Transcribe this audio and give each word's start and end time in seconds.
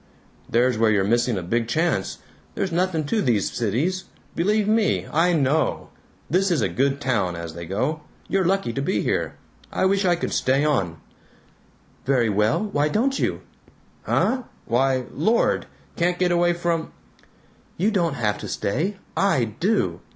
"There's 0.49 0.79
where 0.79 0.89
you're 0.89 1.03
missing 1.03 1.37
a 1.37 1.43
big 1.43 1.67
chance. 1.67 2.17
There's 2.55 2.71
nothing 2.71 3.05
to 3.05 3.21
these 3.21 3.51
cities. 3.51 4.05
Believe 4.35 4.67
me, 4.67 5.05
I 5.13 5.33
KNOW! 5.33 5.89
This 6.27 6.49
is 6.49 6.61
a 6.61 6.69
good 6.69 6.99
town, 6.99 7.35
as 7.35 7.53
they 7.53 7.67
go. 7.67 8.01
You're 8.27 8.43
lucky 8.43 8.73
to 8.73 8.81
be 8.81 9.03
here. 9.03 9.35
I 9.71 9.85
wish 9.85 10.03
I 10.03 10.15
could 10.15 10.33
shy 10.33 10.65
on!" 10.65 10.97
"Very 12.03 12.29
well, 12.29 12.61
why 12.63 12.89
don't 12.89 13.19
you?" 13.19 13.41
"Huh? 14.01 14.45
Why 14.65 15.05
Lord 15.13 15.67
can't 15.95 16.17
get 16.17 16.31
away 16.31 16.53
fr" 16.53 16.77
"You 17.77 17.91
don't 17.91 18.15
have 18.15 18.39
to 18.39 18.47
stay. 18.47 18.97
I 19.15 19.43
do! 19.43 19.99